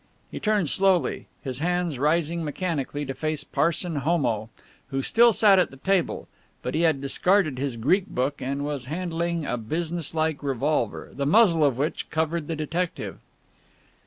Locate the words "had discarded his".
6.81-7.77